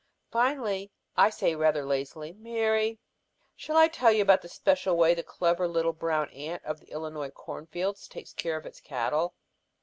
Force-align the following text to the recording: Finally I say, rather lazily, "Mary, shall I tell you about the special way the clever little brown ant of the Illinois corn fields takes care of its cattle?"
Finally 0.31 0.89
I 1.15 1.29
say, 1.29 1.53
rather 1.53 1.85
lazily, 1.85 2.33
"Mary, 2.33 2.97
shall 3.55 3.77
I 3.77 3.87
tell 3.87 4.11
you 4.11 4.23
about 4.23 4.41
the 4.41 4.49
special 4.49 4.97
way 4.97 5.13
the 5.13 5.21
clever 5.21 5.67
little 5.67 5.93
brown 5.93 6.27
ant 6.31 6.65
of 6.65 6.79
the 6.79 6.87
Illinois 6.89 7.29
corn 7.29 7.67
fields 7.67 8.07
takes 8.07 8.33
care 8.33 8.57
of 8.57 8.65
its 8.65 8.79
cattle?" 8.81 9.35